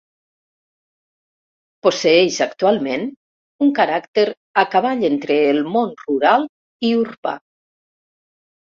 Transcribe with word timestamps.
Posseïx 1.87 2.39
actualment 2.47 3.05
un 3.67 3.71
caràcter 3.83 4.27
a 4.65 4.67
cavall 4.75 5.07
entre 5.13 5.41
el 5.53 5.65
món 5.77 5.97
rural 6.05 6.51
i 6.87 6.95
urbà. 7.07 7.41